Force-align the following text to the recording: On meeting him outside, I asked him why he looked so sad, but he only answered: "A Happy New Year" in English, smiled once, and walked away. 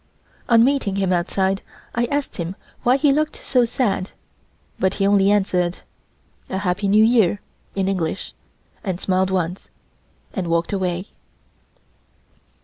On 0.49 0.63
meeting 0.63 0.95
him 0.95 1.13
outside, 1.13 1.61
I 1.93 2.05
asked 2.07 2.37
him 2.37 2.55
why 2.81 2.97
he 2.97 3.11
looked 3.13 3.35
so 3.45 3.65
sad, 3.65 4.09
but 4.79 4.95
he 4.95 5.05
only 5.05 5.29
answered: 5.29 5.77
"A 6.49 6.57
Happy 6.57 6.87
New 6.87 7.03
Year" 7.05 7.39
in 7.75 7.87
English, 7.87 8.33
smiled 8.97 9.29
once, 9.29 9.69
and 10.33 10.47
walked 10.47 10.73
away. 10.73 11.09